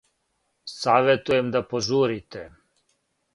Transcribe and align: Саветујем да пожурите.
Саветујем 0.77 1.51
да 1.57 1.61
пожурите. 1.75 2.43